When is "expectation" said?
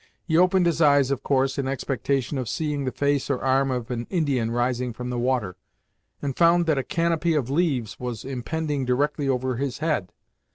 1.67-2.39